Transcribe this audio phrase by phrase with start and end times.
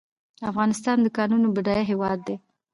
[0.49, 2.35] افغانستان د کانونو بډایه هیواد دی